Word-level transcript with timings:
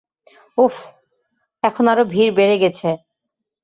উফ, 0.57 0.75
এখন 1.63 1.85
আরো 1.87 2.03
ভিড় 2.05 2.31
বেড়ে 2.35 2.55
গেছে। 2.57 2.89